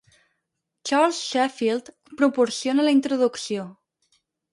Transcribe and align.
Charles 0.89 1.19
Sheffield 1.25 1.91
proporciona 2.21 2.87
la 2.87 2.95
introducció. 2.97 3.67